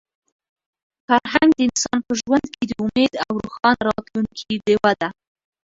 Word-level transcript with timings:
فرهنګ 1.07 1.49
د 1.55 1.59
انسان 1.67 1.99
په 2.07 2.13
ژوند 2.21 2.45
کې 2.53 2.63
د 2.67 2.71
امید 2.83 3.13
او 3.25 3.31
د 3.37 3.41
روښانه 3.45 3.81
راتلونکي 3.89 4.53
ډیوه 4.65 4.91
ده. 5.01 5.09